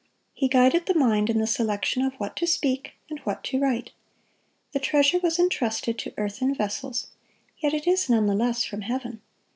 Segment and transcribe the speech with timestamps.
[0.33, 3.91] He guided the mind in the selection of what to speak and what to write.
[4.71, 7.09] The treasure was intrusted to earthen vessels,
[7.59, 9.21] yet it is, none the less, from Heaven.